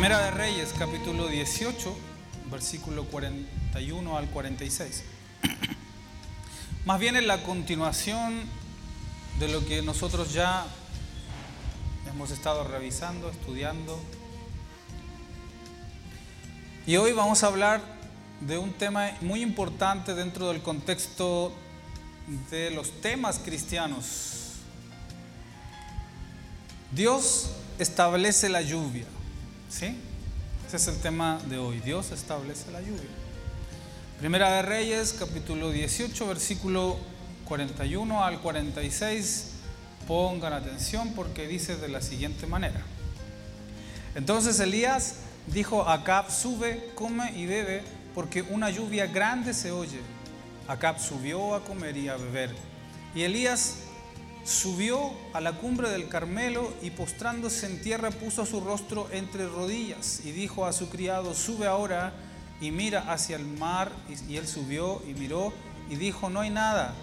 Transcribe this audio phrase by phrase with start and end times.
[0.00, 1.94] Primera de Reyes, capítulo 18,
[2.50, 5.04] versículo 41 al 46.
[6.86, 8.44] Más bien es la continuación
[9.38, 10.64] de lo que nosotros ya
[12.10, 14.00] hemos estado revisando, estudiando.
[16.86, 17.82] Y hoy vamos a hablar
[18.40, 21.52] de un tema muy importante dentro del contexto
[22.50, 24.54] de los temas cristianos.
[26.90, 29.04] Dios establece la lluvia.
[29.70, 29.96] ¿Sí?
[30.66, 31.78] Ese es el tema de hoy.
[31.80, 33.08] Dios establece la lluvia.
[34.18, 36.98] Primera de Reyes, capítulo 18, versículo
[37.44, 39.52] 41 al 46.
[40.08, 42.80] Pongan atención porque dice de la siguiente manera.
[44.16, 45.14] Entonces Elías
[45.46, 47.82] dijo a Acab, sube, come y bebe,
[48.12, 50.00] porque una lluvia grande se oye.
[50.66, 52.50] Acab subió a comer y a beber.
[53.14, 53.76] Y Elías
[54.50, 60.22] subió a la cumbre del Carmelo y postrándose en tierra puso su rostro entre rodillas
[60.24, 62.12] y dijo a su criado, sube ahora
[62.60, 63.92] y mira hacia el mar.
[64.28, 65.52] Y, él subió y miró
[65.88, 66.94] y dijo, no hay nada.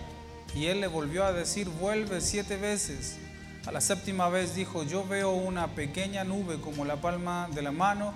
[0.53, 3.17] Y él le volvió a decir, vuelve siete veces.
[3.65, 7.71] A la séptima vez dijo, yo veo una pequeña nube como la palma de la
[7.71, 8.13] mano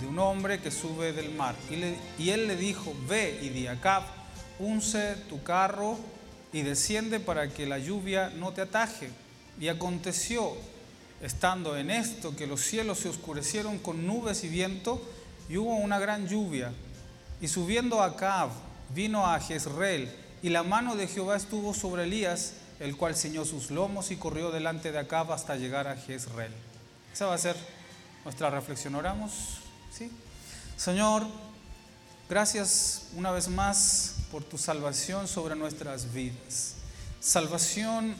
[0.00, 1.54] de un hombre que sube del mar.
[2.18, 4.02] Y, él le dijo, ve y di acá,
[4.58, 5.98] unce tu carro
[6.56, 9.10] y desciende para que la lluvia no te ataje.
[9.60, 10.54] Y aconteció,
[11.20, 15.02] estando en esto, que los cielos se oscurecieron con nubes y viento,
[15.50, 16.72] y hubo una gran lluvia.
[17.42, 18.48] Y subiendo a Acab,
[18.94, 20.10] vino a Jezreel,
[20.42, 24.50] y la mano de Jehová estuvo sobre Elías, el cual ciñó sus lomos y corrió
[24.50, 26.52] delante de Acab hasta llegar a Jezreel.
[27.12, 27.56] Esa va a ser
[28.24, 28.94] nuestra reflexión.
[28.94, 29.58] Oramos,
[29.92, 30.10] ¿sí?
[30.78, 31.26] Señor,
[32.30, 36.74] gracias una vez más por tu salvación sobre nuestras vidas.
[37.20, 38.14] Salvación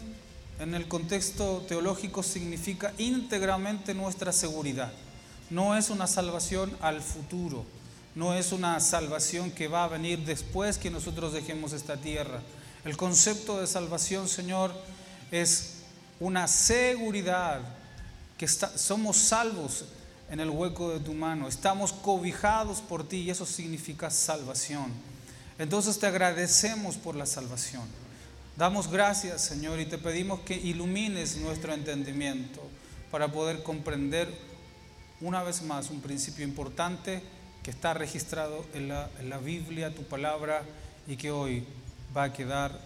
[0.58, 4.92] en el contexto teológico significa íntegramente nuestra seguridad.
[5.50, 7.64] No es una salvación al futuro,
[8.14, 12.40] no es una salvación que va a venir después que nosotros dejemos esta tierra.
[12.84, 14.72] El concepto de salvación, Señor,
[15.30, 15.74] es
[16.20, 17.60] una seguridad
[18.38, 19.84] que somos salvos
[20.30, 24.92] en el hueco de tu mano, estamos cobijados por ti y eso significa salvación.
[25.58, 27.84] Entonces te agradecemos por la salvación.
[28.56, 32.62] Damos gracias, Señor, y te pedimos que ilumines nuestro entendimiento
[33.10, 34.28] para poder comprender
[35.20, 37.22] una vez más un principio importante
[37.62, 40.62] que está registrado en la, Biblia, tu palabra,
[41.06, 41.64] y que hoy
[42.16, 42.78] va a quedar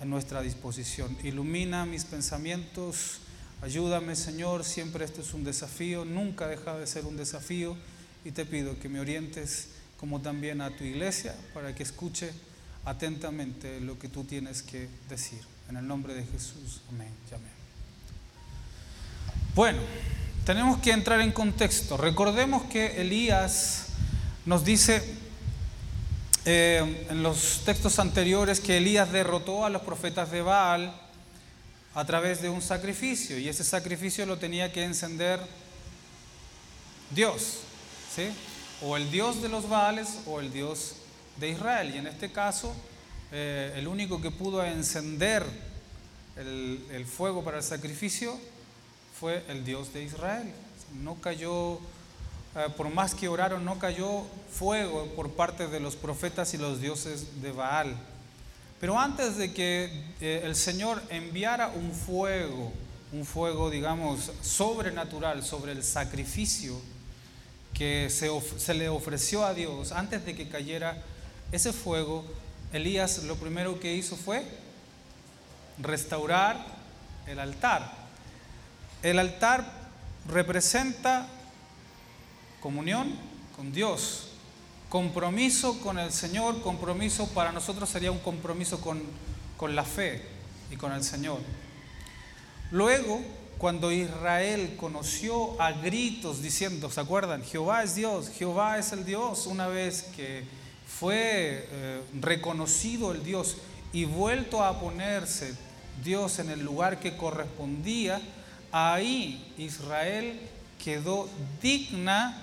[0.00, 1.16] en nuestra disposición.
[1.22, 3.18] Ilumina mis pensamientos,
[3.62, 7.76] ayúdame, Señor, siempre esto es un desafío, nunca deja de ser un desafío,
[8.24, 9.68] y te pido que me orientes
[10.02, 12.32] como también a tu iglesia para que escuche
[12.84, 15.38] atentamente lo que tú tienes que decir.
[15.70, 17.06] En el nombre de Jesús, amén.
[19.54, 19.78] Bueno,
[20.44, 21.96] tenemos que entrar en contexto.
[21.96, 23.90] Recordemos que Elías
[24.44, 25.04] nos dice
[26.46, 31.00] eh, en los textos anteriores que Elías derrotó a los profetas de Baal
[31.94, 35.38] a través de un sacrificio y ese sacrificio lo tenía que encender
[37.14, 37.58] Dios.
[38.16, 38.24] ¿sí?
[38.84, 40.96] O el Dios de los Baales o el Dios
[41.38, 41.94] de Israel.
[41.94, 42.72] Y en este caso,
[43.30, 45.44] eh, el único que pudo encender
[46.36, 48.38] el, fuego para el sacrificio
[49.18, 50.52] fue el Dios de Israel.
[51.02, 51.74] No cayó,
[52.56, 56.80] eh, por más que oraron, no cayó fuego por parte de los profetas y los
[56.80, 57.96] dioses de Baal.
[58.80, 62.72] Pero antes de que eh, el Señor enviara un fuego,
[63.12, 66.80] un fuego, digamos, sobrenatural sobre el sacrificio,
[67.74, 71.02] que se, le ofreció a Dios antes de que cayera
[71.50, 72.24] ese fuego,
[72.72, 74.44] Elías lo primero que hizo fue
[75.78, 76.64] restaurar
[77.26, 77.92] el altar.
[79.02, 79.70] El altar
[80.28, 81.26] representa
[82.60, 83.12] comunión
[83.56, 84.28] con Dios,
[84.88, 89.02] compromiso con el Señor, compromiso para nosotros sería un compromiso con,
[89.56, 90.22] con la fe
[90.70, 91.40] y con el Señor.
[92.70, 93.20] Luego,
[93.62, 97.44] cuando Israel conoció a gritos diciendo, ¿se acuerdan?
[97.44, 100.42] Jehová es Dios, Jehová es el Dios, una vez que
[100.84, 103.58] fue eh, reconocido el Dios
[103.92, 105.54] y vuelto a ponerse
[106.02, 108.20] Dios en el lugar que correspondía,
[108.72, 110.40] ahí Israel
[110.82, 111.28] quedó
[111.62, 112.36] digna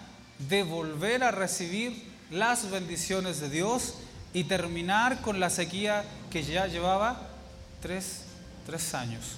[0.47, 2.01] de volver a recibir
[2.31, 3.95] las bendiciones de Dios
[4.33, 7.27] y terminar con la sequía que ya llevaba
[7.81, 8.21] tres,
[8.65, 9.35] tres años.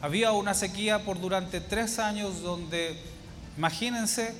[0.00, 2.96] Había una sequía por durante tres años donde,
[3.56, 4.32] imagínense,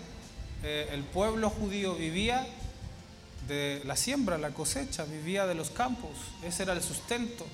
[0.62, 2.46] eh, el pueblo judío vivía
[3.48, 6.10] de la siembra, la cosecha, vivía de los campos,
[6.44, 7.44] ese era el sustento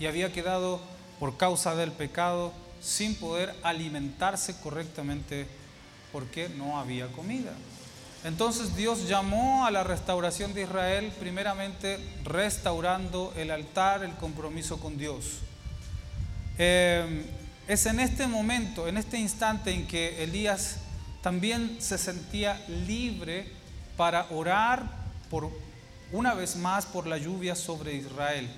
[0.00, 0.80] y había quedado
[1.20, 5.46] por causa del pecado sin poder alimentarse correctamente
[6.10, 7.52] porque no había comida.
[8.24, 14.96] Entonces Dios llamó a la restauración de Israel primeramente restaurando el altar, el compromiso con
[14.96, 15.38] Dios.
[16.58, 17.24] Eh,
[17.68, 20.76] es en este momento, en este instante en que Elías
[21.22, 23.46] también se sentía libre
[23.96, 24.82] para orar
[25.30, 25.50] por
[26.10, 28.48] una vez más por la lluvia sobre Israel.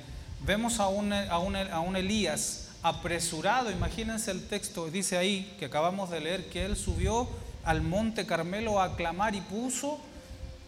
[0.41, 6.21] Vemos a un, a un Elías apresurado, imagínense el texto, dice ahí que acabamos de
[6.21, 7.29] leer que él subió
[7.65, 9.99] al monte Carmelo a clamar y puso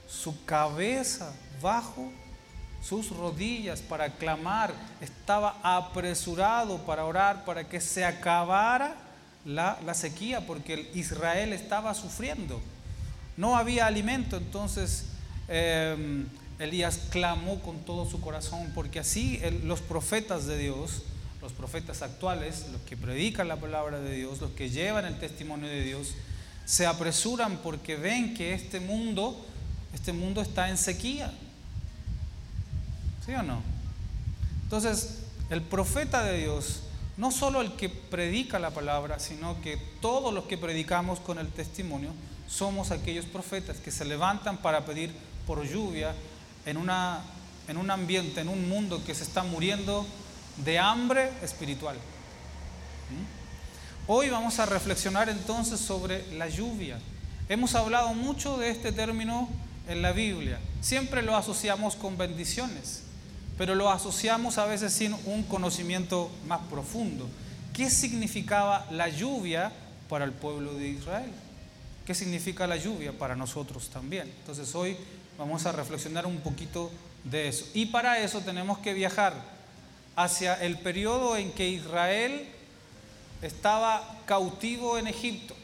[0.09, 2.11] su cabeza bajo
[2.87, 8.95] sus rodillas para clamar, estaba apresurado para orar, para que se acabara
[9.45, 12.61] la, sequía, porque Israel estaba sufriendo.
[13.37, 15.07] No había alimento, entonces
[15.49, 16.27] em,
[16.59, 21.03] Elías clamó con todo su corazón, porque así los profetas de Dios,
[21.43, 25.69] los profetas actuales, los que predican la palabra de Dios, los que llevan el testimonio
[25.69, 26.15] de Dios,
[26.65, 29.45] se apresuran porque ven que este mundo,
[29.93, 31.33] este mundo está en sequía.
[33.27, 33.61] ¿Sí o no?
[34.63, 35.19] Entonces,
[35.51, 36.83] el profeta de Dios,
[37.17, 41.49] no solo el que predica la palabra, sino que todos los que predicamos con el
[41.49, 42.11] testimonio,
[42.49, 45.13] somos aquellos profetas que se levantan para pedir
[45.47, 46.15] por lluvia
[46.65, 47.21] en, una,
[47.69, 50.07] en un ambiente, en un mundo que se está muriendo
[50.65, 51.97] de hambre espiritual.
[51.97, 54.09] ¿Mm?
[54.09, 56.99] Hoy vamos a reflexionar entonces sobre la lluvia.
[57.49, 59.49] Hemos hablado mucho de este término
[59.89, 60.61] en la Biblia.
[60.81, 63.03] Siempre lo asociamos con bendiciones,
[63.59, 67.29] pero lo asociamos a veces sin un conocimiento más profundo.
[67.73, 69.73] ¿Qué significaba la lluvia
[70.09, 71.31] para el pueblo de Israel?
[72.05, 74.33] ¿Qué significa la lluvia para nosotros también?
[74.41, 74.97] Entonces hoy
[75.39, 76.91] vamos a reflexionar un poquito
[77.25, 77.67] de eso.
[77.75, 79.35] Y para eso tenemos que viajar
[80.15, 82.49] hacia el periodo en que Israel
[83.43, 85.55] estaba cautivo en Egipto.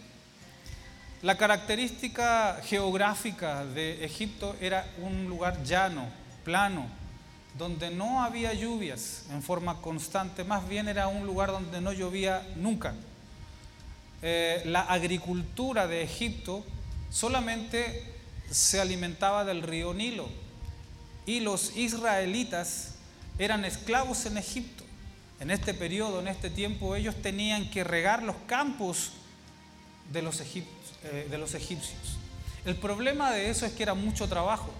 [1.22, 6.06] La característica geográfica de Egipto era un lugar llano,
[6.44, 6.86] plano,
[7.58, 12.46] donde no había lluvias en forma constante, más bien era un lugar donde no llovía
[12.56, 12.94] nunca.
[14.22, 16.64] Eh, la agricultura de Egipto
[17.10, 18.04] solamente
[18.50, 20.28] se alimentaba del río Nilo
[21.26, 22.94] y los israelitas
[23.38, 24.82] eran esclavos en Egipto
[25.42, 29.10] en este periodo, en este tiempo, ellos tenían que regar los campos
[30.12, 31.98] de los, eh, de los egipcios.
[32.64, 34.70] El problema de eso es que era mucho trabajo.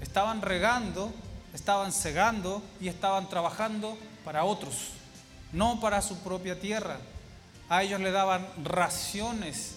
[0.00, 1.12] Estaban regando,
[1.54, 4.90] estaban cegando y estaban trabajando para otros,
[5.52, 6.98] no para su propia tierra.
[7.68, 9.76] A ellos le daban raciones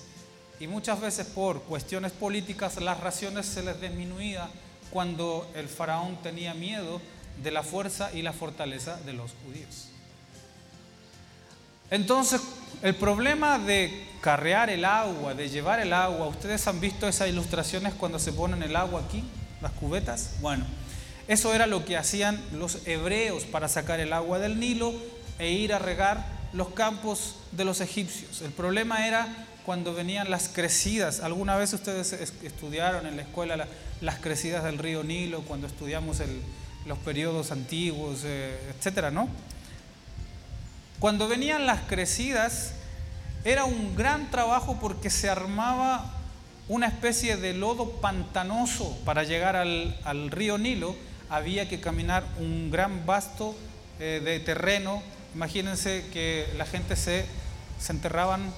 [0.60, 4.50] y muchas veces por cuestiones políticas las raciones se les disminuía
[4.92, 7.02] cuando el faraón tenía miedo
[7.42, 9.90] de la fuerza y la fortaleza de los judíos.
[11.90, 12.42] Entonces,
[12.82, 17.94] el problema de carrear el agua, de llevar el agua, ¿ustedes han visto esas ilustraciones
[17.94, 19.24] cuando se ponen el agua aquí,
[19.62, 20.36] las cubetas?
[20.42, 20.66] Bueno,
[21.28, 24.94] eso era lo que hacían los hebreos para sacar el agua del Nilo
[25.40, 28.42] e ir a regar los campos de los egipcios.
[28.42, 31.22] El problema era cuando venían las crecidas.
[31.22, 33.68] ¿Alguna vez ustedes estudiaron en la escuela
[34.02, 36.18] las crecidas del río Nilo, cuando estudiamos
[36.86, 39.30] los periodos antiguos, eh, etcétera, no?
[41.00, 42.74] Cuando venían las crecidas,
[43.46, 46.14] era un gran trabajo porque se armaba
[46.70, 50.96] una especie de lodo pantanoso para llegar al, río Nilo.
[51.34, 53.56] Había que caminar un gran vasto
[54.00, 55.02] eh, de terreno.
[55.34, 57.26] Imagínense que la gente se,
[57.80, 58.54] se enterraban.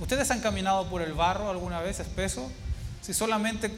[0.00, 2.48] ¿Ustedes han caminado por el barro alguna vez espeso?
[3.02, 3.72] Si solamente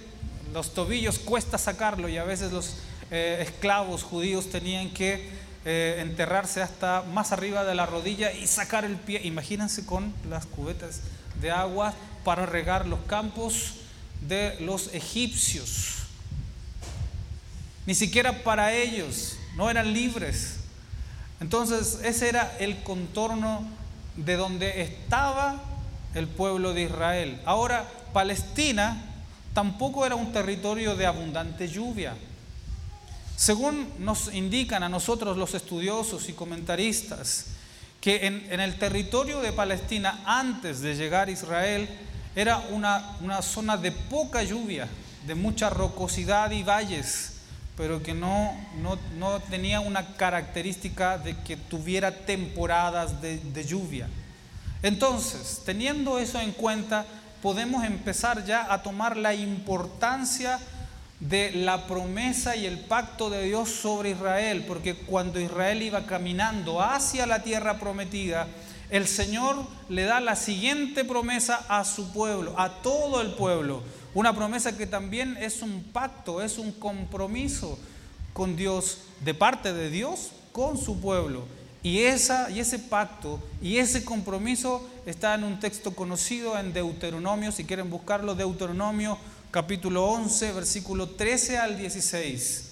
[0.53, 2.77] los tobillos cuesta sacarlo y a veces los
[3.11, 5.31] eh, esclavos judíos tenían que
[5.65, 9.23] eh, enterrarse hasta más arriba de la rodilla y sacar el pie.
[9.25, 11.01] Imagínense con las cubetas
[11.41, 13.77] de agua para regar los campos
[14.21, 16.02] de los egipcios.
[17.87, 20.57] Ni siquiera para ellos, no eran libres.
[21.41, 23.65] Entonces ese era el contorno
[24.17, 25.61] de donde estaba
[26.15, 27.41] el pueblo de Israel.
[27.45, 29.03] Ahora, Palestina
[29.55, 32.15] tampoco era un territorio de abundante lluvia.
[33.37, 37.47] Según nos indican a nosotros los estudiosos y comentaristas,
[38.01, 41.89] que en, el territorio de Palestina, antes de llegar a Israel,
[42.35, 44.89] era una, una zona de poca lluvia,
[45.27, 47.32] de mucha rocosidad y valles,
[47.77, 48.55] pero que no,
[49.19, 54.09] no, tenía una característica de que tuviera temporadas de, de lluvia.
[54.83, 57.07] Entonces, teniendo eso en cuenta,
[57.41, 60.59] podemos empezar ya a tomar la importancia
[61.21, 66.83] de la promesa y el pacto de Dios sobre Israel, porque cuando Israel iba caminando
[66.83, 68.49] hacia la tierra prometida,
[68.91, 69.57] el Señor
[69.89, 73.83] le da la siguiente promesa a su pueblo, a todo el pueblo.
[74.15, 77.79] Una promesa que también es un pacto, es un compromiso
[78.33, 81.45] con Dios, de parte de Dios con su pueblo.
[81.83, 87.51] Y, esa, y ese pacto y ese compromiso está en un texto conocido en Deuteronomio,
[87.51, 89.19] si quieren buscarlo, Deuteronomio
[89.51, 92.71] capítulo 11, versículo 13 al 16.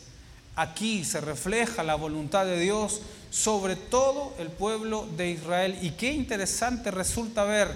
[0.57, 5.79] Aquí se refleja la voluntad de Dios sobre todo el pueblo de Israel.
[5.83, 7.69] Y qué interesante resulta ver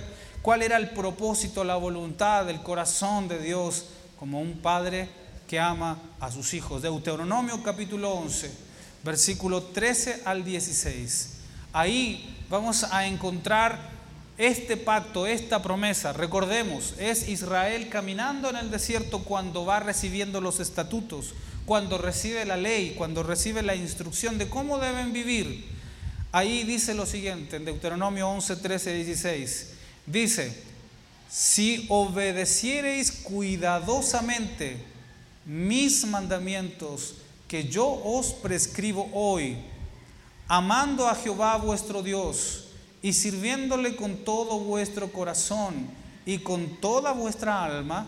[0.44, 3.86] cuál era el propósito, la voluntad, del corazón de Dios
[4.18, 5.08] como un padre
[5.48, 6.82] que ama a sus hijos.
[6.82, 8.52] Deuteronomio capítulo 11,
[9.02, 11.30] versículo 13 al 16.
[11.72, 13.88] Ahí vamos a encontrar
[14.36, 16.12] este pacto, esta promesa.
[16.12, 21.32] Recordemos, es Israel caminando en el desierto cuando va recibiendo los estatutos,
[21.64, 25.64] cuando recibe la ley, cuando recibe la instrucción de cómo deben vivir.
[26.32, 29.73] Ahí dice lo siguiente, en Deuteronomio 11, 13, 16.
[30.06, 30.62] Dice,
[31.30, 34.76] si obedeciereis cuidadosamente
[35.46, 37.16] mis mandamientos
[37.48, 39.56] que yo os prescribo hoy,
[40.46, 42.66] amando a Jehová vuestro Dios
[43.02, 45.88] y sirviéndole con todo vuestro corazón
[46.26, 48.06] y con toda vuestra alma,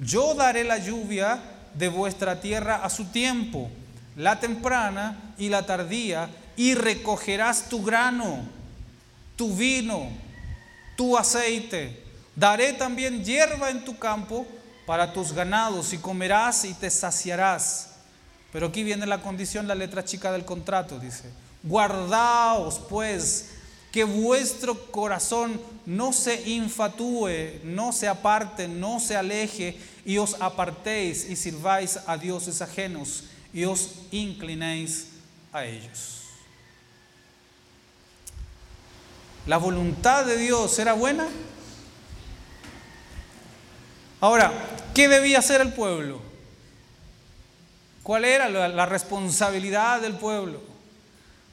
[0.00, 1.40] yo daré la lluvia
[1.74, 3.70] de vuestra tierra a su tiempo,
[4.16, 8.40] la temprana y la tardía, y recogerás tu grano,
[9.36, 10.08] tu vino,
[10.96, 12.02] tu aceite.
[12.36, 14.46] Daré también hierba en tu campo
[14.86, 17.90] para tus ganados y comerás y te saciarás.
[18.52, 21.30] Pero aquí viene la condición, la letra chica del contrato, dice,
[21.62, 23.50] guardaos pues
[23.90, 31.30] que vuestro corazón no se infatúe, no se aparte, no se aleje y os apartéis
[31.30, 35.10] y sirváis a dioses ajenos y os inclinéis
[35.52, 36.23] a ellos.
[39.46, 41.28] La voluntad de Dios era buena.
[44.20, 44.52] Ahora,
[44.94, 46.20] ¿qué debía hacer el pueblo?
[48.02, 50.60] ¿Cuál era la, responsabilidad del pueblo?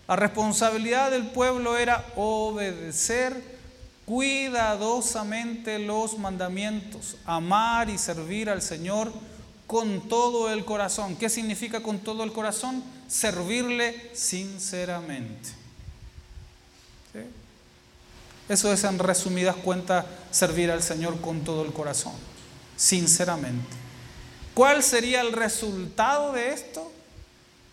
[0.07, 3.59] La responsabilidad del pueblo era obedecer
[4.05, 9.11] cuidadosamente los mandamientos, amar y servir al Señor
[9.67, 11.15] con todo el corazón.
[11.15, 12.83] ¿Qué significa con todo el corazón?
[13.07, 15.60] Servirle sinceramente.
[18.51, 22.11] Eso es en resumidas cuentas servir al Señor con todo el corazón
[22.75, 23.65] sinceramente.
[24.53, 26.91] ¿Cuál sería el resultado de esto?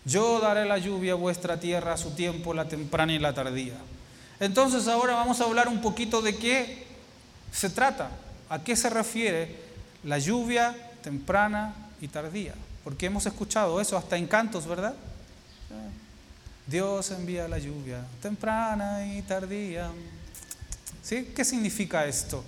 [0.05, 3.73] Yo daré la lluvia a vuestra tierra a su tiempo, la temprana y la tardía.
[4.39, 6.85] Entonces ahora vamos a hablar un poquito de qué
[7.51, 8.11] se trata,
[8.47, 9.57] a qué se refiere
[10.05, 12.53] la lluvia temprana y tardía.
[12.85, 14.93] Porque hemos escuchado eso hasta en cantos, ¿verdad?
[16.67, 19.91] Dios envía la lluvia temprana y tardía.
[21.09, 22.43] ¿Qué significa esto?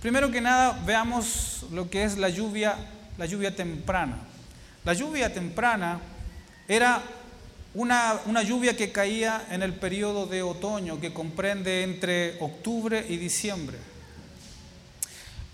[0.00, 2.74] Primero que nada, veamos lo que es la lluvia,
[3.16, 4.18] la lluvia temprana.
[4.84, 6.00] La lluvia temprana
[6.66, 7.00] era
[7.74, 13.18] una, una, lluvia que caía en el periodo de otoño, que comprende entre octubre y
[13.18, 13.78] diciembre.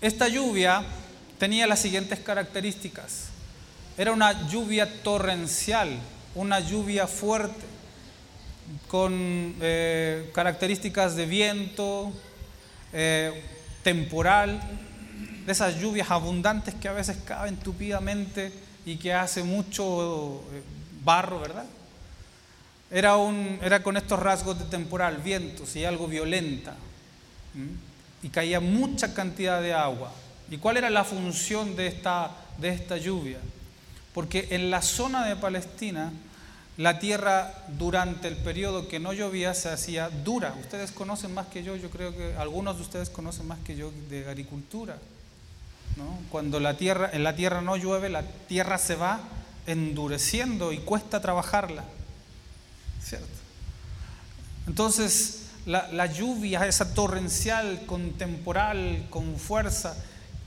[0.01, 0.83] Esta lluvia
[1.37, 3.25] tenía las siguientes características.
[3.95, 5.99] Era una lluvia torrencial,
[6.33, 7.72] una lluvia fuerte,
[8.87, 12.11] con eh, características de viento,
[12.93, 13.43] eh,
[13.83, 14.61] temporal,
[15.45, 18.51] de esas lluvias abundantes que a veces caen tupidamente
[18.85, 20.61] y que hace mucho eh,
[21.03, 21.65] barro, ¿verdad?
[22.91, 26.75] Era, un, era con estos rasgos de temporal, vientos y algo violenta.
[28.21, 30.11] Y caía mucha cantidad de agua.
[30.49, 33.39] ¿Y cuál era la función de esta, de esta lluvia?
[34.13, 36.11] Porque en la zona de Palestina
[36.77, 40.55] la tierra durante el periodo que no llovía se hacía dura.
[40.59, 43.91] Ustedes conocen más que yo, yo creo que algunos de ustedes conocen más que yo
[44.09, 44.97] de agricultura.
[46.31, 49.19] Cuando la tierra, en la tierra no llueve, la tierra se va
[49.67, 51.83] endureciendo y cuesta trabajarla.
[53.03, 53.27] ¿Cierto?
[54.65, 59.95] Entonces, la, la lluvia, esa torrencial, con temporal, con fuerza,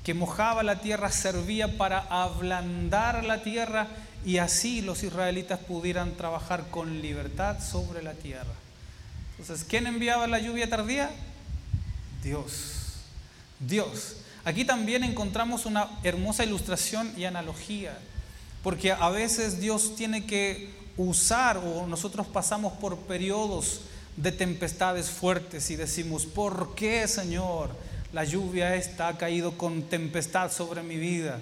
[0.03, 3.87] que mojaba la tierra, servía para ablandar la tierra
[4.27, 8.53] y así los israelitas pudieran trabajar con libertad sobre la tierra.
[9.39, 11.13] Entonces, ¿quién enviaba la lluvia tardía?
[12.25, 12.73] Dios.
[13.61, 14.17] Dios.
[14.45, 17.97] Aquí también encontramos una hermosa ilustración y analogía,
[18.65, 23.83] porque a veces Dios tiene que usar o nosotros pasamos por periodos
[24.17, 27.71] de tempestades fuertes y decimos, ¿por qué Señor
[28.13, 31.39] la lluvia esta ha caído con tempestad sobre mi vida?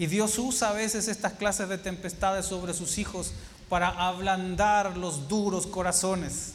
[0.00, 3.32] Y Dios usa a veces estas clases de tempestades sobre sus hijos
[3.68, 6.54] para ablandar los duros corazones,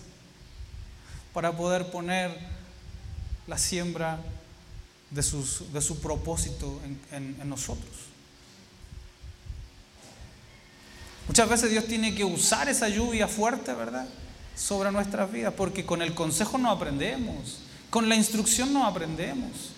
[1.31, 2.35] para poder poner
[3.45, 4.17] la siembra
[5.11, 7.91] de, su propósito en, en nosotros.
[11.27, 14.07] Muchas veces Dios tiene que usar esa lluvia fuerte, ¿verdad?
[14.55, 17.59] Sobre nuestras vidas, porque con el consejo no aprendemos,
[17.91, 19.69] con la instrucción no aprendemos,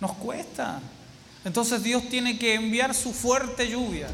[0.00, 0.80] nos cuesta.
[1.44, 4.06] Entonces Dios tiene que enviar su fuerte lluvia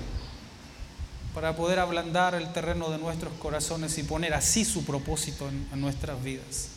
[1.34, 6.22] para poder ablandar el terreno de nuestros corazones y poner así su propósito en, nuestras
[6.22, 6.68] vidas.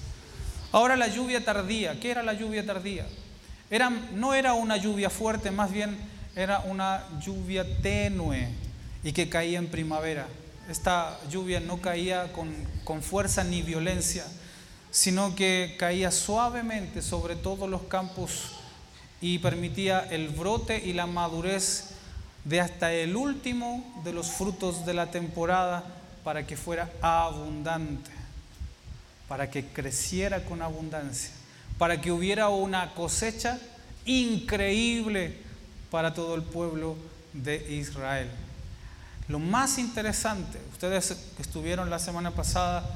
[0.71, 3.07] Ahora la lluvia tardía, ¿qué era la lluvia tardía?
[3.69, 5.97] Era, no era una lluvia fuerte, más bien
[6.35, 8.49] era una lluvia tenue
[9.03, 10.27] y que caía en primavera.
[10.69, 12.53] Esta lluvia no caía con,
[12.83, 14.25] con fuerza ni violencia,
[14.91, 18.60] sino que caía suavemente sobre todos los campos
[19.21, 21.91] y permitía el brote y la madurez
[22.43, 25.83] de hasta el último de los frutos de la temporada
[26.23, 28.09] para que fuera abundante,
[29.27, 31.31] para que creciera con abundancia,
[31.77, 33.59] para que hubiera una cosecha
[34.05, 35.37] increíble
[35.91, 36.95] para todo el pueblo
[37.33, 38.29] de Israel.
[39.27, 42.89] Lo más interesante, ustedes que estuvieron la semana pasada,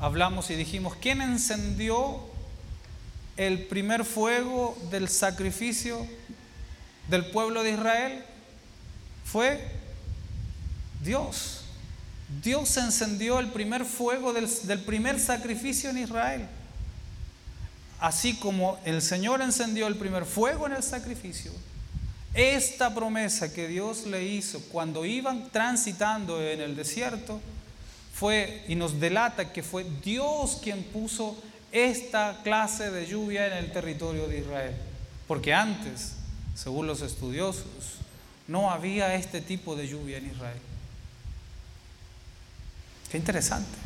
[0.00, 2.31] hablamos y dijimos, ¿quién encendió
[3.46, 6.06] el primer fuego del sacrificio
[7.08, 8.24] del pueblo de Israel?
[9.24, 9.60] Fue
[11.02, 11.62] Dios.
[12.42, 16.48] Dios encendió el primer fuego del, primer sacrificio en Israel.
[18.00, 21.52] Así como el Señor encendió el primer fuego en el sacrificio,
[22.34, 27.40] esta promesa que Dios le hizo cuando iban transitando en el desierto
[28.14, 31.36] fue y nos delata que fue Dios quien puso
[31.72, 34.74] esta clase de lluvia en el territorio de Israel.
[35.26, 36.12] Porque antes,
[36.54, 37.64] según los estudiosos,
[38.46, 40.58] no había este tipo de lluvia en Israel.
[43.10, 43.78] Qué interesante.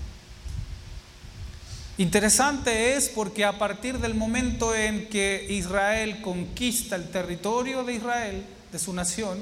[1.99, 8.45] Interesante es porque a partir del momento en que Israel conquista el territorio de Israel,
[8.71, 9.39] de su nación,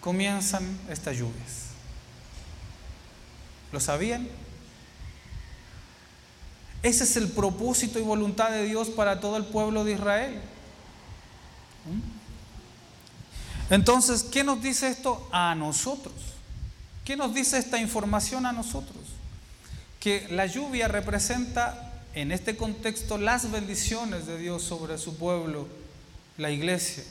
[0.00, 1.70] comienzan estas lluvias.
[3.72, 4.28] ¿Lo sabían?
[6.82, 10.40] Ese es el propósito y voluntad de Dios para todo el pueblo de Israel.
[11.86, 13.74] ¿Mm?
[13.74, 16.14] Entonces, ¿qué nos dice esto a nosotros?
[17.04, 19.00] ¿Qué nos dice esta información a nosotros?
[20.00, 25.68] que la lluvia representa en este contexto las bendiciones de Dios sobre su pueblo,
[26.38, 27.04] la iglesia.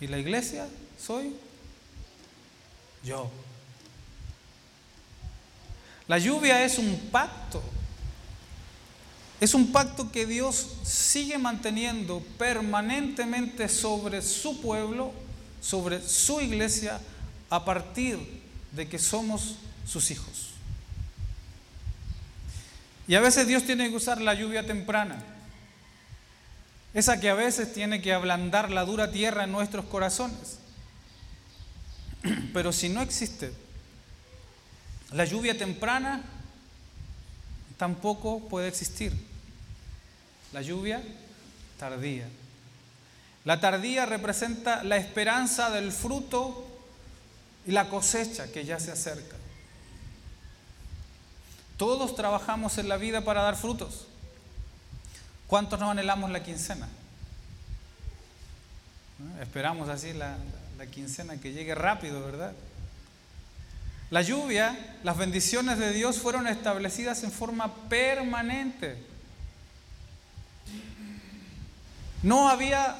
[0.00, 1.34] ¿Y la iglesia soy
[3.02, 3.28] yo?
[6.06, 7.60] La lluvia es un pacto.
[9.40, 15.12] Es un pacto que Dios sigue manteniendo permanentemente sobre su pueblo,
[15.60, 17.00] sobre su iglesia,
[17.50, 18.18] a partir
[18.72, 20.50] de que somos sus hijos.
[23.08, 25.22] Y a veces Dios tiene que usar la lluvia temprana.
[26.92, 30.58] Esa que a veces tiene que ablandar la dura tierra en nuestros corazones.
[32.54, 33.52] Pero si no existe
[35.12, 36.22] la lluvia temprana,
[37.76, 39.12] tampoco puede existir
[40.52, 41.02] la lluvia
[41.78, 42.26] tardía.
[43.44, 46.66] La tardía representa la esperanza del fruto
[47.66, 49.36] y la cosecha que ya se acerca.
[51.76, 54.06] Todos trabajamos en la vida para dar frutos.
[55.46, 56.88] ¿Cuántos no anhelamos la quincena?
[59.40, 60.38] Esperamos así la,
[60.78, 62.52] la quincena que llegue rápido, ¿verdad?
[64.10, 68.96] La lluvia, las bendiciones de Dios fueron establecidas en forma permanente.
[72.22, 72.96] No había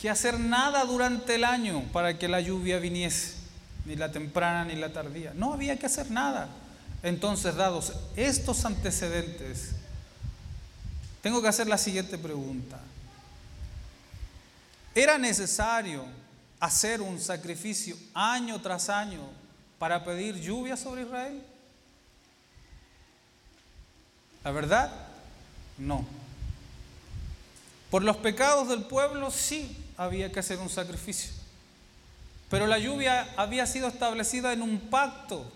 [0.00, 3.34] que hacer nada durante el año para que la lluvia viniese,
[3.84, 5.32] ni la temprana ni la tardía.
[5.34, 6.48] No había que hacer nada.
[7.04, 9.70] Entonces, dados estos antecedentes,
[11.22, 12.80] tengo que hacer la siguiente pregunta.
[14.92, 16.04] ¿Era necesario
[16.58, 19.20] hacer un sacrificio año tras año
[19.78, 21.42] para pedir lluvia sobre Israel?
[24.44, 24.90] La verdad,
[25.76, 26.04] no.
[27.90, 31.32] Por los pecados del pueblo sí había que hacer un sacrificio.
[32.50, 35.50] Pero la lluvia había sido establecida en un pacto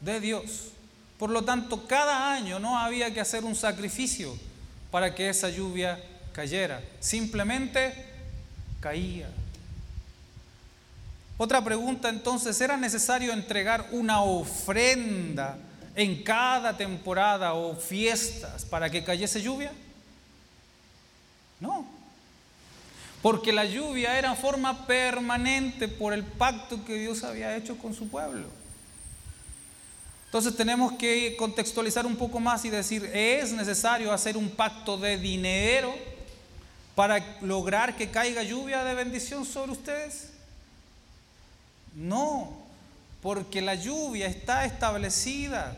[0.00, 0.70] de Dios.
[1.18, 4.36] Por lo tanto, cada año no había que hacer un sacrificio
[4.90, 6.82] para que esa lluvia cayera.
[7.00, 8.06] Simplemente
[8.80, 9.28] caía.
[11.42, 15.58] Otra pregunta entonces, ¿era necesario entregar una ofrenda
[15.96, 19.72] en cada temporada o fiestas para que cayese lluvia?
[21.58, 21.84] No.
[23.22, 28.06] Porque la lluvia era forma permanente por el pacto que Dios había hecho con su
[28.08, 28.46] pueblo.
[30.26, 35.18] Entonces tenemos que contextualizar un poco más y decir, ¿es necesario hacer un pacto de
[35.18, 35.92] dinero
[36.94, 40.32] para lograr que caiga lluvia de bendición sobre ustedes?
[41.94, 42.62] No,
[43.20, 45.76] porque la lluvia está establecida.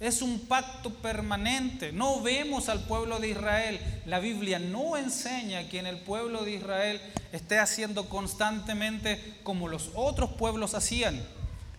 [0.00, 1.92] Es un pacto permanente.
[1.92, 3.80] No vemos al pueblo de Israel.
[4.06, 7.00] La Biblia no enseña que en el pueblo de Israel
[7.32, 11.22] esté haciendo constantemente como los otros pueblos hacían.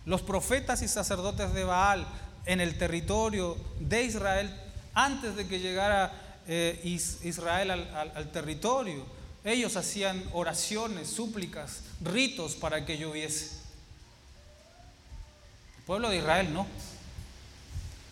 [0.06, 2.06] Los profetas y sacerdotes de Baal
[2.46, 4.50] en el territorio de Israel,
[4.94, 6.12] antes de que llegara
[6.46, 6.80] eh,
[7.22, 9.04] Israel al, territorio,
[9.44, 13.61] ellos hacían oraciones, súplicas, ritos para que lloviese.
[15.86, 16.66] Pueblo de Israel no.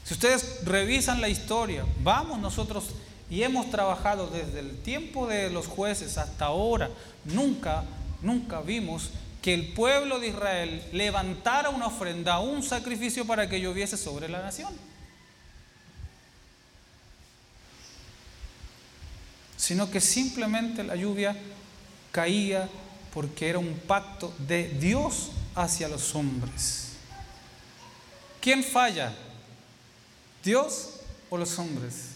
[0.04, 2.90] Si ustedes revisan la historia, vamos nosotros
[3.30, 6.90] y hemos trabajado desde el tiempo de los jueces hasta ahora,
[7.24, 7.84] nunca,
[8.22, 13.96] nunca vimos que el pueblo de Israel levantara una ofrenda, un sacrificio para que lloviese
[13.96, 14.72] sobre la nación.
[19.56, 21.36] Sino que simplemente la lluvia
[22.10, 22.68] caía
[23.14, 26.89] porque era un pacto de Dios hacia los hombres.
[28.40, 29.12] ¿Quién falla?
[30.42, 32.12] ¿Dios o los hombres?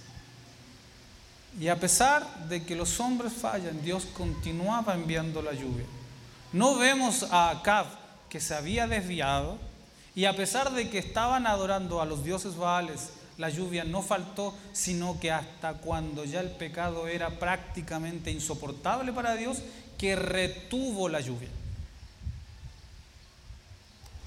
[1.61, 5.85] Y a pesar de que los hombres fallan, Dios continuaba enviando la lluvia.
[6.53, 7.87] No vemos a Acab
[8.29, 9.59] que se había desviado
[10.15, 14.55] y a pesar de que estaban adorando a los dioses Baales, la lluvia no faltó,
[14.73, 19.59] sino que hasta cuando ya el pecado era prácticamente insoportable para Dios,
[19.99, 21.49] que retuvo la lluvia.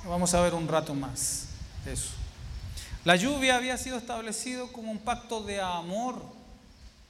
[0.06, 1.48] Vamos a ver un rato más
[1.88, 2.10] eso.
[3.06, 6.22] La lluvia había sido establecido como un pacto de amor,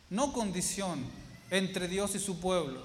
[0.09, 1.03] no condición,
[1.49, 2.81] entre Dios y su pueblo.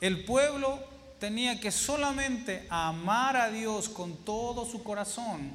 [0.00, 0.78] El pueblo
[1.18, 5.50] tenía que solamente amar a Dios con todo su corazón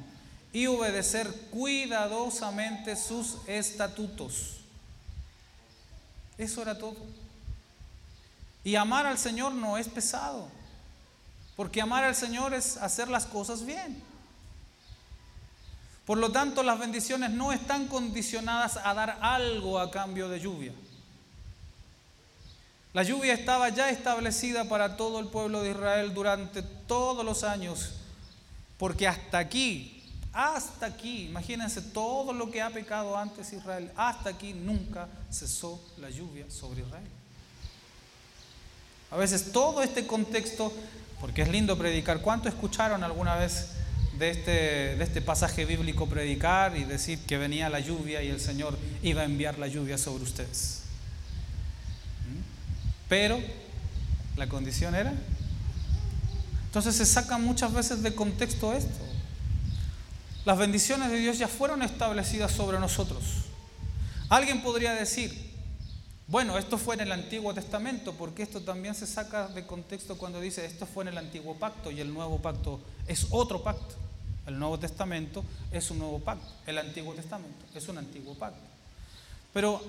[0.52, 4.58] y obedecer cuidadosamente sus estatutos.
[6.36, 6.96] Eso era todo.
[8.64, 10.48] Y amar al Señor no es pesado,
[11.56, 14.02] porque amar al Señor es hacer las cosas bien.
[16.06, 20.72] Por lo tanto, las bendiciones no están condicionadas a dar algo a cambio de lluvia.
[22.92, 27.92] La lluvia estaba ya establecida para todo el pueblo de Israel durante todos los años,
[28.78, 34.52] porque hasta aquí, hasta aquí, imagínense todo lo que ha pecado antes Israel, hasta aquí
[34.52, 37.08] nunca cesó la lluvia sobre Israel.
[39.10, 40.70] A veces todo este contexto,
[41.18, 43.70] porque es lindo predicar, ¿cuánto escucharon alguna vez
[44.18, 44.50] de este,
[44.96, 49.22] de este pasaje bíblico predicar y decir que venía la lluvia y el Señor iba
[49.22, 50.82] a enviar la lluvia sobre ustedes?
[53.08, 53.38] Pero
[54.36, 55.12] la condición era.
[56.66, 58.98] Entonces se saca muchas veces de contexto esto.
[60.44, 63.22] Las bendiciones de Dios ya fueron establecidas sobre nosotros.
[64.28, 65.51] Alguien podría decir,
[66.32, 70.40] bueno, esto fue en el Antiguo Testamento, porque esto también se saca de contexto cuando
[70.40, 73.96] dice, esto fue en el Antiguo Pacto y el Nuevo Pacto es otro pacto.
[74.46, 78.62] El Nuevo Testamento es un nuevo pacto, el Antiguo Testamento es un antiguo pacto.
[79.52, 79.82] Pero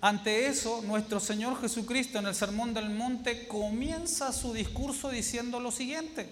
[0.00, 5.72] ante eso, nuestro Señor Jesucristo en el Sermón del Monte comienza su discurso diciendo lo
[5.72, 6.30] siguiente,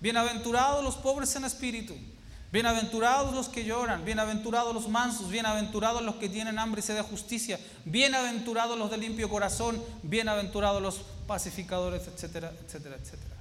[0.00, 1.96] bienaventurados los pobres en espíritu,
[2.52, 7.02] bienaventurados los que lloran, bienaventurados los mansos, bienaventurados los que tienen hambre y sed de
[7.02, 13.36] justicia, bienaventurados los de limpio corazón, bienaventurados los pacificadores, etcétera, etcétera, etcétera.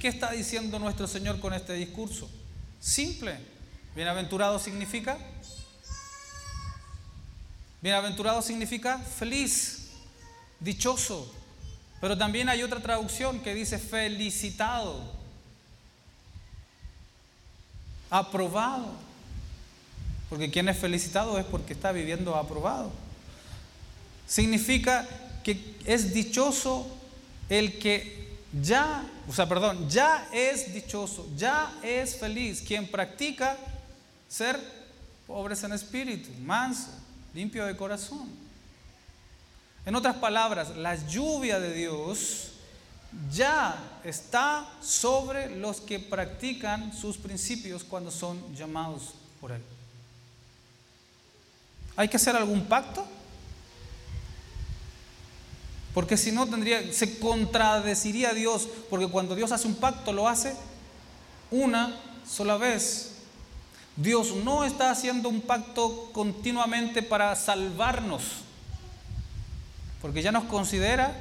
[0.00, 2.30] ¿Qué está diciendo nuestro Señor con este discurso?
[2.80, 3.36] Simple.
[3.96, 5.18] Bienaventurado significa
[7.80, 9.90] Bienaventurado significa feliz,
[10.58, 11.32] dichoso.
[12.00, 15.00] Pero también hay otra traducción que dice felicitado,
[18.10, 18.86] aprobado.
[20.28, 22.90] Porque quien es felicitado es porque está viviendo aprobado.
[24.26, 25.08] Significa
[25.42, 26.86] que es dichoso
[27.48, 33.56] el que ya, o sea, perdón, ya es dichoso, ya es feliz quien practica
[34.28, 34.58] ser
[35.26, 36.90] pobres en espíritu, manso,
[37.34, 38.28] limpio de corazón.
[39.86, 42.52] En otras palabras, la lluvia de Dios
[43.32, 49.62] ya está sobre los que practican sus principios cuando son llamados por Él.
[51.96, 53.06] ¿Hay que hacer algún pacto?
[55.94, 60.28] Porque si no tendría, se contradeciría a Dios, porque cuando Dios hace un pacto lo
[60.28, 60.54] hace
[61.50, 63.14] una sola vez.
[63.96, 68.22] Dios no está haciendo un pacto continuamente para salvarnos,
[70.00, 71.16] porque ya nos considera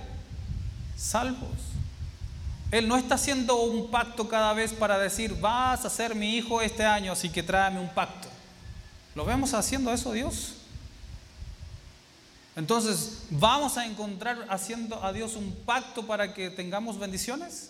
[0.96, 1.77] salvos.
[2.72, 6.62] Él no está haciendo un pacto cada vez para decir, vas a ser mi hijo
[6.62, 8.28] este año, así que tráeme un pacto.
[9.16, 10.54] ¿Lo vemos haciendo eso Dios?
[12.58, 17.70] Entonces, ¿vamos a encontrar haciendo a Dios un pacto para que tengamos bendiciones?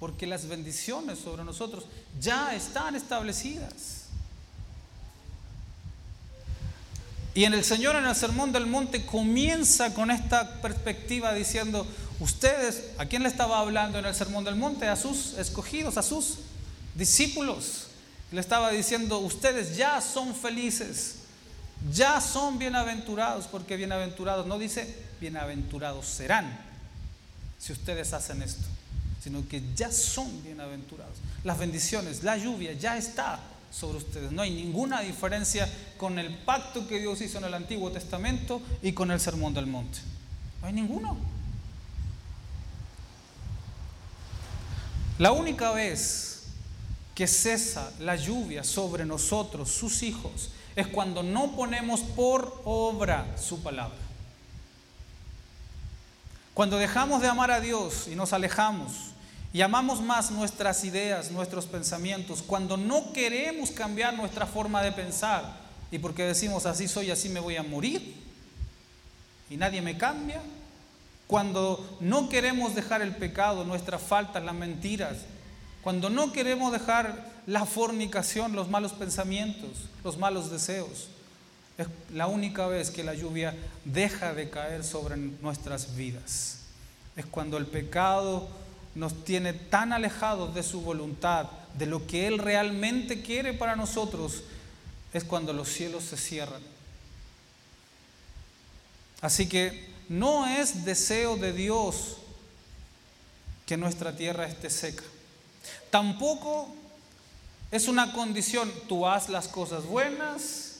[0.00, 1.84] Porque las bendiciones sobre nosotros
[2.18, 4.04] ya están establecidas.
[7.34, 11.86] Y en el Señor, en el Sermón del Monte, comienza con esta perspectiva diciendo,
[12.20, 14.88] ustedes, ¿a quién le estaba hablando en el Sermón del Monte?
[14.88, 16.38] A sus escogidos, a sus
[16.94, 17.86] discípulos.
[18.32, 21.16] Le estaba diciendo, ustedes ya son felices,
[21.92, 26.58] ya son bienaventurados, porque bienaventurados no dice, bienaventurados serán
[27.58, 28.66] si ustedes hacen esto,
[29.22, 31.16] sino que ya son bienaventurados.
[31.44, 33.40] Las bendiciones, la lluvia ya está
[33.72, 34.32] sobre ustedes.
[34.32, 38.92] No hay ninguna diferencia con el pacto que Dios hizo en el Antiguo Testamento y
[38.92, 39.98] con el Sermón del Monte.
[40.60, 41.37] No hay ninguno.
[45.18, 46.44] La única vez
[47.14, 53.60] que cesa la lluvia sobre nosotros, sus hijos, es cuando no ponemos por obra su
[53.60, 53.98] palabra.
[56.54, 58.92] Cuando dejamos de amar a Dios y nos alejamos
[59.52, 65.56] y amamos más nuestras ideas, nuestros pensamientos, cuando no queremos cambiar nuestra forma de pensar
[65.90, 68.14] y porque decimos así soy, así me voy a morir
[69.50, 70.40] y nadie me cambia,
[71.28, 75.18] cuando no queremos dejar el pecado, nuestras faltas, las mentiras,
[75.82, 79.70] cuando no queremos dejar la fornicación, los malos pensamientos,
[80.02, 81.08] los malos deseos,
[81.76, 86.60] es la única vez que la lluvia deja de caer sobre nuestras vidas.
[87.14, 88.48] Es cuando el pecado
[88.94, 94.44] nos tiene tan alejados de su voluntad, de lo que Él realmente quiere para nosotros,
[95.12, 96.62] es cuando los cielos se cierran.
[99.20, 102.16] Así que no es deseo de Dios
[103.66, 105.04] que nuestra tierra esté seca.
[105.90, 106.68] Tampoco
[107.70, 110.76] es una condición, tú haz las cosas buenas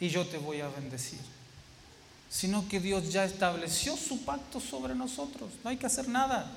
[0.00, 1.20] y yo te voy a bendecir.
[2.30, 5.50] Sino que Dios ya estableció su pacto sobre nosotros.
[5.62, 6.50] No hay que hacer nada.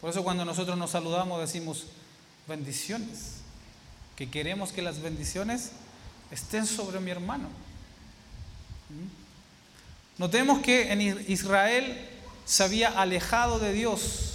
[0.00, 1.84] Por eso cuando nosotros nos saludamos decimos
[2.46, 3.36] bendiciones,
[4.16, 5.70] que queremos que las bendiciones
[6.30, 7.48] estén sobre mi hermano.
[8.90, 9.25] ¿Mm?
[10.18, 12.08] Notemos que en Israel
[12.44, 14.32] se había alejado de Dios.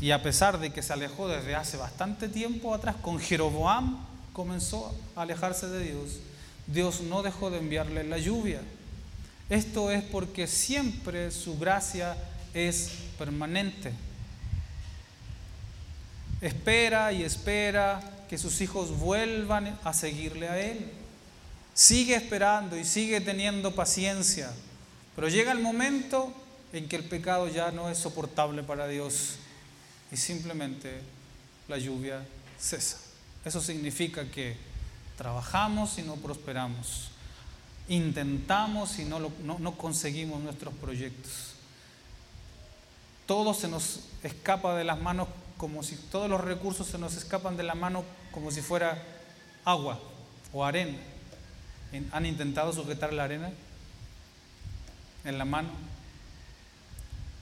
[0.00, 3.98] Y a pesar de que se alejó desde hace bastante tiempo atrás, con Jeroboam
[4.32, 6.18] comenzó a alejarse de Dios.
[6.66, 8.60] Dios no dejó de enviarle la lluvia.
[9.48, 12.16] Esto es porque siempre su gracia
[12.52, 13.92] es permanente.
[16.40, 20.90] Espera y espera que sus hijos vuelvan a seguirle a Él.
[21.78, 24.50] Sigue esperando y sigue teniendo paciencia.
[25.14, 26.32] Pero llega el momento
[26.72, 29.36] en que el pecado ya no es soportable para Dios
[30.10, 31.00] y simplemente
[31.68, 32.26] la lluvia
[32.58, 32.98] cesa.
[33.44, 34.56] Eso significa que
[35.16, 37.10] trabajamos y no prosperamos.
[37.88, 41.54] Intentamos y no, no, conseguimos nuestros proyectos
[43.28, 47.58] todo se nos escapa de las manos como si todos los recursos se nos escapan
[47.58, 49.00] de la mano como si fuera
[49.66, 50.00] agua
[50.50, 50.96] o arena.
[52.12, 53.50] ¿Han intentado sujetar la arena
[55.24, 55.70] en la mano?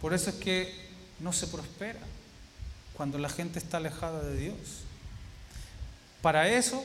[0.00, 0.72] Por eso es que
[1.18, 1.98] no se prospera
[2.94, 4.56] cuando la gente está alejada de Dios.
[6.22, 6.84] Para eso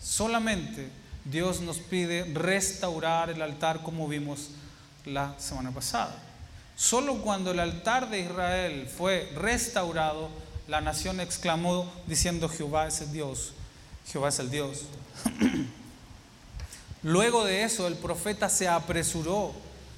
[0.00, 0.88] solamente
[1.24, 4.48] Dios nos pide restaurar el altar como vimos
[5.04, 6.16] la semana pasada.
[6.76, 10.30] Solo cuando el altar de Israel fue restaurado,
[10.66, 13.52] la nación exclamó diciendo, Jehová es el Dios,
[14.06, 14.84] Jehová es el Dios.
[17.02, 19.52] Luego de eso, el profeta se apresuró,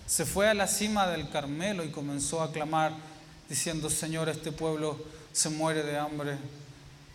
[0.07, 2.93] se fue a la cima del Carmelo y comenzó a clamar
[3.49, 4.97] diciendo, Señor, este pueblo
[5.33, 6.39] se muere de hambre,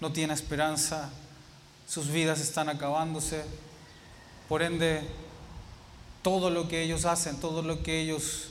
[0.02, 1.10] no tiene esperanza,
[1.88, 3.45] sus vidas están acabándose,
[4.50, 5.02] por ende,
[6.21, 8.50] todo lo que ellos hacen, todo lo que ellos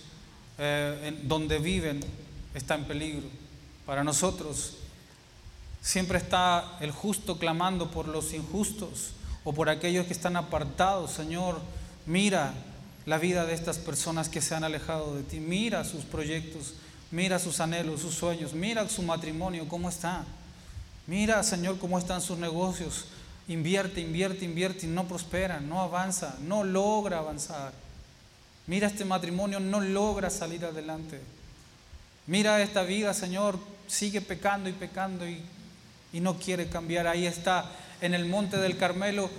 [0.57, 2.01] eh, en donde viven
[2.55, 3.29] está en peligro.
[3.85, 4.79] Para nosotros
[5.83, 9.11] siempre está el justo clamando por los injustos
[9.47, 11.13] o por aquellos que están apartados.
[11.13, 11.61] Señor,
[12.05, 12.53] mira
[13.07, 15.39] la vida de estas personas que se han alejado de ti.
[15.39, 16.75] Mira sus proyectos,
[17.13, 20.25] mira sus anhelos, sus sueños, mira su matrimonio, cómo está.
[21.07, 23.05] Mira, Señor, cómo están sus negocios.
[23.47, 27.73] Invierte, invierte, invierte y no prospera, no avanza, no logra avanzar.
[28.67, 31.21] Mira este matrimonio, no logra salir adelante.
[32.27, 33.57] Mira esta vida, Señor,
[33.87, 35.41] sigue pecando y pecando y,
[36.15, 37.07] no quiere cambiar.
[37.07, 39.31] Ahí está en el monte del Carmelo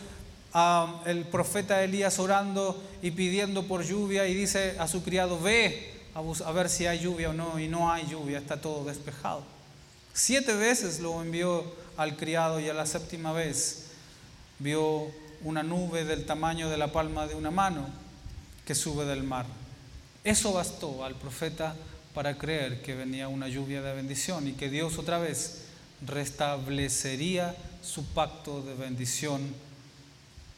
[1.05, 6.51] el profeta Elías orando y pidiendo por lluvia y dice a su criado, ve a,
[6.51, 9.43] ver si hay lluvia o no, y no hay lluvia, está todo despejado.
[10.13, 11.63] Siete veces lo envió
[11.95, 13.89] al criado y a la séptima vez
[14.57, 15.11] vio
[15.43, 17.87] una nube del tamaño de la palma de una mano
[18.65, 19.45] que sube del mar.
[20.23, 21.75] Eso bastó al profeta
[22.15, 25.65] para creer que venía una lluvia de bendición y que Dios otra vez
[26.05, 27.55] restablecería
[27.87, 29.41] su pacto de bendición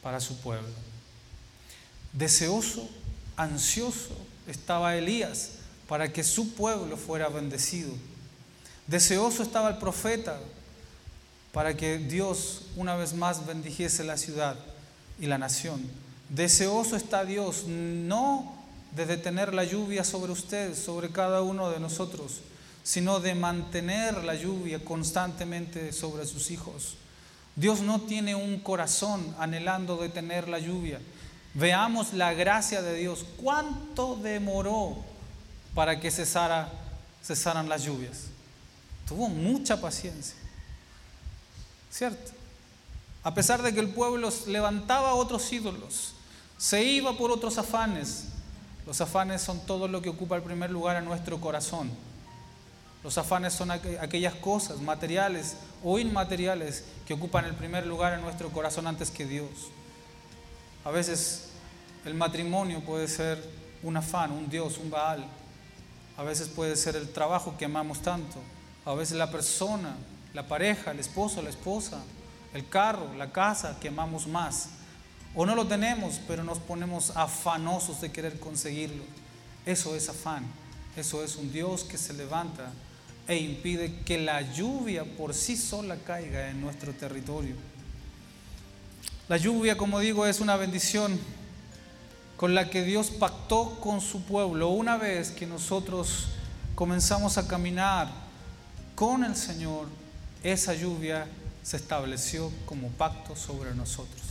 [0.02, 0.68] para su pueblo.
[2.12, 2.88] Deseoso,
[3.36, 4.16] ansioso
[4.48, 5.52] estaba Elías
[5.88, 7.92] para que su pueblo fuera bendecido.
[8.86, 10.40] Deseoso estaba el profeta
[11.52, 14.56] para que Dios una vez más bendijese la ciudad
[15.20, 15.80] y la nación.
[16.28, 18.56] Deseoso está Dios no
[18.94, 22.40] de detener la lluvia sobre usted, sobre cada uno de nosotros,
[22.82, 26.96] sino de mantener la lluvia constantemente sobre sus hijos.
[27.60, 30.98] Dios no tiene un corazón anhelando detener la lluvia.
[31.52, 33.26] Veamos la gracia de Dios.
[33.36, 34.96] ¿Cuánto demoró
[35.74, 36.72] para que cesara,
[37.22, 38.28] cesaran las lluvias?
[39.06, 40.36] Tuvo mucha paciencia.
[41.90, 42.32] ¿Cierto?
[43.22, 46.14] A pesar de que el pueblo levantaba otros ídolos,
[46.56, 48.28] se iba por otros afanes.
[48.86, 51.90] Los afanes son todo lo que ocupa el primer lugar en nuestro corazón.
[53.02, 58.50] Los afanes son aquellas cosas materiales o inmateriales que ocupan el primer lugar en nuestro
[58.50, 59.48] corazón antes que Dios.
[60.84, 61.48] A veces
[62.04, 63.42] el matrimonio puede ser
[63.82, 65.24] un afán, un Dios, un Baal.
[66.18, 68.38] A veces puede ser el trabajo que amamos tanto.
[68.84, 69.96] A veces la persona,
[70.34, 72.02] la pareja, el esposo, la esposa,
[72.52, 74.68] el carro, la casa que amamos más.
[75.34, 79.04] O no lo tenemos, pero nos ponemos afanosos de querer conseguirlo.
[79.64, 80.44] Eso es afán.
[80.96, 82.72] Eso es un Dios que se levanta
[83.30, 87.54] e impide que la lluvia por sí sola caiga en nuestro territorio.
[89.28, 91.16] La lluvia, como digo, es una bendición
[92.36, 96.26] con la que Dios pactó con su pueblo una vez que nosotros
[96.74, 98.08] comenzamos a caminar
[98.96, 99.86] con el Señor,
[100.42, 101.28] esa lluvia
[101.62, 104.22] se estableció como pacto sobre nosotros.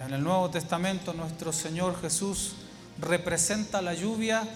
[0.00, 2.54] En el Nuevo Testamento nuestro Señor Jesús
[2.98, 4.48] representa la lluvia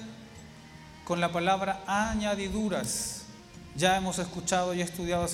[1.05, 3.23] con la palabra añadiduras.
[3.75, 5.27] Ya hemos escuchado y estudiado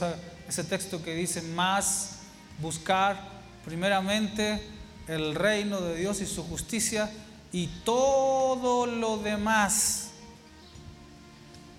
[0.49, 2.19] ese texto que dice más
[2.61, 3.19] buscar
[3.65, 4.63] primeramente
[5.09, 7.11] el reino de Dios y su justicia
[7.53, 10.11] y todo lo demás.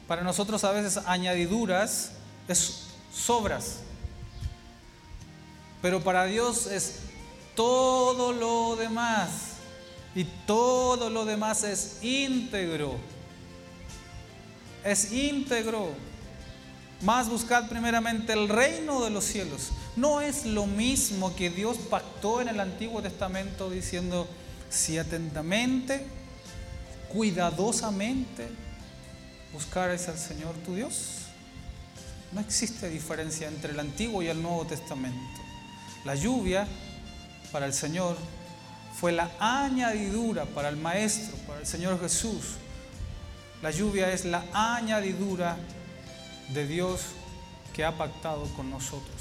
[0.08, 2.12] Para nosotros a veces añadiduras
[2.48, 3.80] es sobras,
[5.82, 7.00] pero para Dios es
[7.56, 9.30] todo lo demás
[10.16, 12.98] y todo lo demás es íntegro
[14.84, 15.94] es íntegro.
[17.02, 19.70] Más buscad primeramente el reino de los cielos.
[19.96, 24.28] No es lo mismo que Dios pactó en el Antiguo Testamento diciendo,
[24.70, 26.06] si atentamente,
[27.10, 28.50] cuidadosamente
[29.54, 31.20] buscares al Señor tu Dios.
[32.32, 35.42] No existe diferencia entre el Antiguo y el Nuevo Testamento.
[36.06, 36.68] La lluvia
[37.52, 38.18] para el Señor
[39.00, 42.58] fue la añadidura para el Maestro, para el Señor Jesús,
[43.62, 45.58] la lluvia es la añadidura
[46.54, 47.02] de Dios
[47.74, 49.16] que ha pactado con nosotros.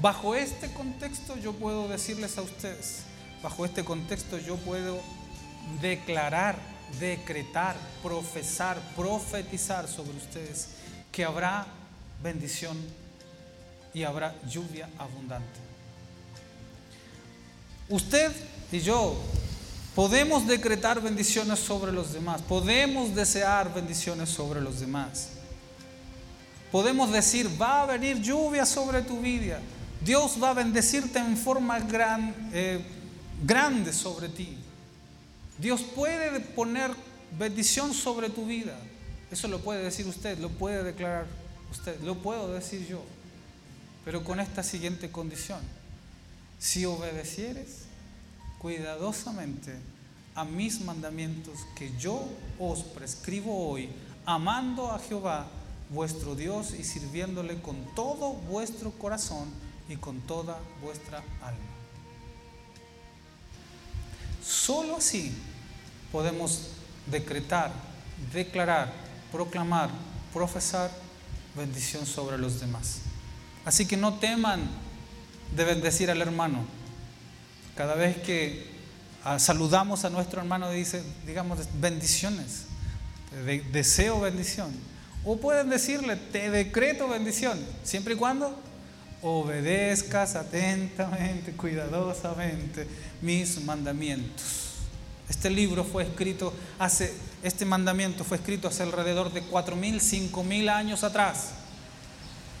[0.00, 3.02] Bajo este contexto yo puedo decirles a ustedes,
[3.42, 5.00] bajo este contexto yo puedo
[5.80, 6.56] declarar,
[6.98, 10.70] decretar, profesar, profetizar sobre ustedes
[11.12, 11.66] que habrá
[12.22, 12.76] bendición
[13.92, 15.60] y habrá lluvia abundante.
[17.88, 18.32] Usted
[18.72, 19.16] y yo
[19.94, 25.28] Podemos decretar bendiciones sobre los demás, podemos desear bendiciones sobre los demás.
[26.72, 29.60] Podemos decir, va a venir lluvia sobre tu vida,
[30.04, 32.80] Dios va a bendecirte en forma gran, eh,
[33.44, 34.58] grande sobre ti.
[35.58, 36.90] Dios puede poner
[37.38, 38.76] bendición sobre tu vida.
[39.30, 41.26] Eso lo puede decir usted, lo puede declarar
[41.70, 43.02] usted, lo puedo decir yo.
[44.04, 45.60] Pero con esta siguiente condición.
[46.58, 47.84] Si obedecieres,
[48.58, 49.78] cuidadosamente
[50.34, 52.26] a mis mandamientos que yo
[52.58, 53.88] os prescribo hoy,
[54.26, 55.46] amando a Jehová
[55.90, 59.48] vuestro Dios y sirviéndole con todo vuestro corazón
[59.88, 61.74] y con toda vuestra alma.
[64.44, 65.32] Solo así
[66.10, 66.68] podemos
[67.06, 67.72] decretar,
[68.32, 68.92] declarar,
[69.30, 69.90] proclamar,
[70.32, 70.90] profesar
[71.56, 73.00] bendición sobre los demás.
[73.64, 74.60] Así que no teman
[75.54, 76.64] de bendecir al hermano.
[77.76, 78.66] Cada vez que
[79.24, 82.66] ah, saludamos a nuestro hermano, dice, digamos, bendiciones,
[83.72, 84.70] deseo bendición.
[85.24, 88.56] O pueden decirle, te decreto bendición, siempre y cuando
[89.22, 92.86] obedezcas atentamente, cuidadosamente
[93.22, 94.44] mis mandamientos.
[95.28, 97.12] Este libro fue escrito hace,
[97.42, 101.52] este mandamiento fue escrito hace alrededor de 4.000, 5.000 años atrás.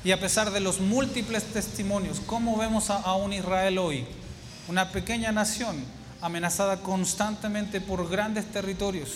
[0.02, 4.06] Y a pesar de los múltiples testimonios, ¿cómo vemos a un Israel hoy?
[4.68, 5.84] Una pequeña nación,
[6.20, 9.10] amenazada constantemente por grandes territorios.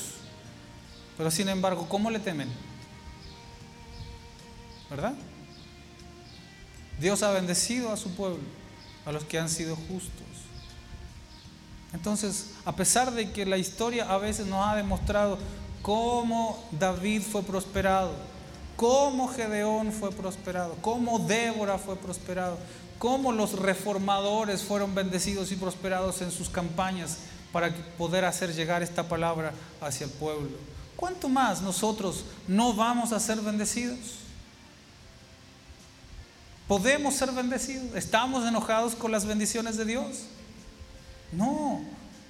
[1.16, 2.48] Pero sin embargo, ¿cómo le temen?
[4.90, 5.14] ¿Verdad?
[7.00, 8.42] Dios ha bendecido a su pueblo,
[9.06, 10.26] a los que han sido justos.
[11.92, 15.38] Entonces, a pesar de que la historia a veces nos ha demostrado
[15.80, 18.12] cómo David fue prosperado,
[18.76, 22.58] cómo Gedeón fue prosperado, cómo Débora fue prosperado,
[22.98, 27.18] cómo los reformadores fueron bendecidos y prosperados en sus campañas
[27.52, 30.50] para poder hacer llegar esta palabra hacia el pueblo.
[30.96, 33.98] ¿Cuánto más nosotros no vamos a ser bendecidos?
[36.66, 37.94] ¿Podemos ser bendecidos?
[37.94, 40.24] ¿Estamos enojados con las bendiciones de Dios?
[41.32, 41.80] No,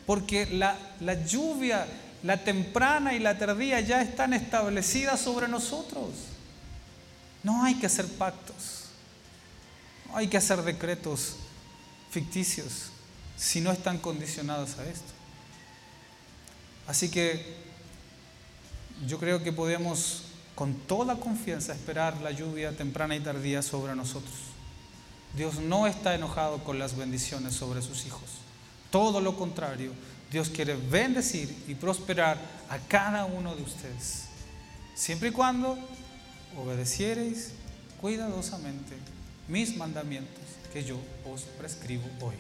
[0.07, 1.87] porque la, la lluvia,
[2.23, 6.11] la temprana y la tardía ya están establecidas sobre nosotros.
[7.43, 8.78] No hay que hacer pactos
[10.15, 11.37] hay que hacer decretos
[12.11, 12.91] ficticios
[13.37, 15.13] si no están condicionados a esto.
[16.87, 17.57] Así que
[19.07, 24.35] yo creo que podemos con toda confianza esperar la lluvia temprana y tardía sobre nosotros.
[25.37, 28.29] Dios no está enojado con las bendiciones sobre sus hijos.
[28.91, 29.93] Todo lo contrario,
[30.33, 32.39] Dios quiere bendecir y prosperar
[32.69, 34.25] a cada uno de ustedes.
[34.95, 35.79] Siempre y cuando
[36.57, 37.53] obedeciereis
[38.01, 38.97] cuidadosamente
[39.49, 40.97] mis mandamientos que yo
[41.31, 42.35] os prescribo hoy.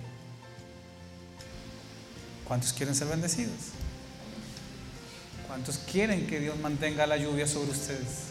[2.44, 3.72] ¿Cuántos quieren ser bendecidos?
[5.46, 8.28] ¿Cuántos quieren que Dios mantenga la lluvia sobre ustedes?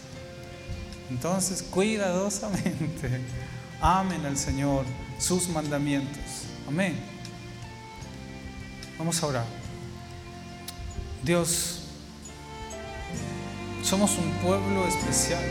[1.10, 3.22] Entonces, cuidadosamente,
[3.82, 4.86] amen al Señor,
[5.20, 6.44] sus mandamientos.
[6.68, 6.96] Amén.
[8.98, 9.46] Vamos a orar.
[11.24, 11.84] Dios,
[13.84, 15.44] somos un pueblo especial.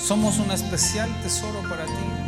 [0.00, 2.19] Somos un especial tesoro para ti.